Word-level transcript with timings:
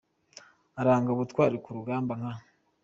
Aranga 0.79 1.09
ubutwari 1.11 1.55
ku 1.63 1.69
rugamba 1.77 2.13
nka:. 2.19 2.33